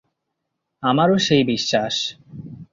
আমারও 0.83 1.17
সেই 1.27 1.43
বিশ্বাস। 1.43 1.95